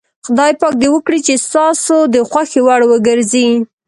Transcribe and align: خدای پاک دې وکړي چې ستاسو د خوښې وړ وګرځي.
خدای 0.25 0.51
پاک 0.61 0.73
دې 0.81 0.87
وکړي 0.91 1.19
چې 1.27 1.33
ستاسو 1.45 1.95
د 2.13 2.15
خوښې 2.29 2.61
وړ 2.67 2.81
وګرځي. 2.87 3.49